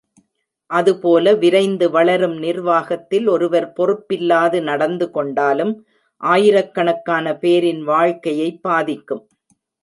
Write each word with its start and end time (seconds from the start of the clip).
அதுபோல 0.69 1.33
விரைந்து 1.33 1.91
வளரும் 1.91 2.37
நிர்வாகத்தில் 2.37 3.27
ஒருவர் 3.27 3.73
பொறுப் 3.73 4.07
பில்லாது 4.07 4.61
நடந்து 4.61 5.11
கொண்டாலும் 5.11 5.73
ஆயிரக்கணக்கான 6.23 7.37
பேரின் 7.37 7.83
வாழ்க்கையைப் 7.83 8.63
பாதிக்கும். 8.63 9.23